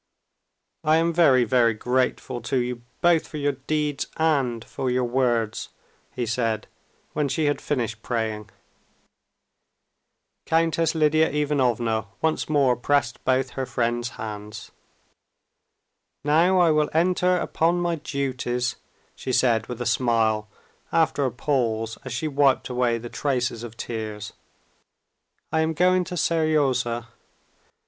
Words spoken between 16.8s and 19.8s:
enter upon my duties," she said with